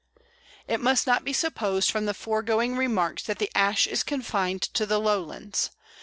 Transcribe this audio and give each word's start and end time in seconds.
It 0.67 0.79
must 0.79 1.05
not 1.05 1.23
be 1.23 1.31
supposed 1.31 1.91
from 1.91 2.07
the 2.07 2.15
foregoing 2.15 2.75
remarks 2.75 3.21
that 3.25 3.37
the 3.37 3.51
Ash 3.53 3.85
is 3.85 4.01
confined 4.01 4.63
to 4.73 4.87
the 4.87 4.97
lowlands. 4.99 5.69